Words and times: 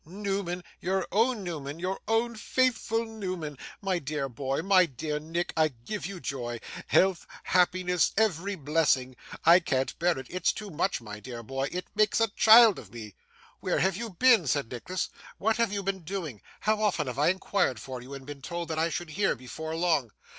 Newman, 0.03 0.63
your 0.79 1.07
own 1.11 1.43
Newman, 1.43 1.77
your 1.77 1.99
own 2.07 2.29
old 2.31 2.39
faithful 2.39 3.05
Newman! 3.05 3.55
My 3.83 3.99
dear 3.99 4.27
boy, 4.27 4.63
my 4.63 4.87
dear 4.87 5.19
Nick, 5.19 5.53
I 5.55 5.67
give 5.67 6.07
you 6.07 6.19
joy 6.19 6.59
health, 6.87 7.27
happiness, 7.43 8.11
every 8.17 8.55
blessing! 8.55 9.15
I 9.45 9.59
can't 9.59 9.99
bear 9.99 10.17
it 10.17 10.25
it's 10.31 10.51
too 10.53 10.71
much, 10.71 11.01
my 11.01 11.19
dear 11.19 11.43
boy 11.43 11.69
it 11.71 11.85
makes 11.93 12.19
a 12.19 12.29
child 12.29 12.79
of 12.79 12.91
me!' 12.91 13.13
'Where 13.59 13.77
have 13.77 13.95
you 13.95 14.09
been?' 14.09 14.47
said 14.47 14.71
Nicholas. 14.71 15.09
'What 15.37 15.57
have 15.57 15.71
you 15.71 15.83
been 15.83 15.99
doing? 16.01 16.41
How 16.61 16.81
often 16.81 17.05
have 17.05 17.19
I 17.19 17.27
inquired 17.27 17.79
for 17.79 18.01
you, 18.01 18.15
and 18.15 18.25
been 18.25 18.41
told 18.41 18.69
that 18.69 18.79
I 18.79 18.89
should 18.89 19.11
hear 19.11 19.35
before 19.35 19.75
long! 19.75 20.09